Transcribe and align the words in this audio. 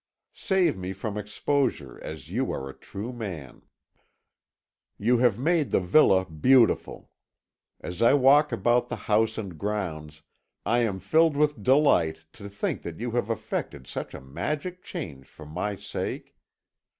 Save 0.33 0.79
me 0.79 0.93
from 0.93 1.15
exposure 1.15 2.03
as 2.03 2.31
you 2.31 2.51
are 2.51 2.67
a 2.67 2.73
true 2.73 3.13
man. 3.13 3.61
"You 4.97 5.19
have 5.19 5.37
made 5.37 5.69
the 5.69 5.79
villa 5.79 6.25
beautiful. 6.27 7.11
As 7.79 8.01
I 8.01 8.15
walk 8.15 8.51
about 8.51 8.89
the 8.89 8.95
house 9.05 9.37
and 9.37 9.59
grounds 9.59 10.23
I 10.65 10.79
am 10.79 10.99
filled 10.99 11.37
with 11.37 11.61
delight 11.61 12.21
to 12.33 12.49
think 12.49 12.81
that 12.81 12.99
you 12.99 13.11
have 13.11 13.29
effected 13.29 13.85
such 13.85 14.15
a 14.15 14.21
magic 14.21 14.81
change 14.81 15.27
for 15.27 15.45
my 15.45 15.75
sake. 15.75 16.35